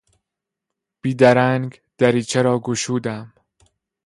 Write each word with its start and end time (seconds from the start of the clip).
بیدرنگ 1.01 1.81
دریچه 1.97 2.41
را 2.41 2.59
گشودم. 2.59 3.33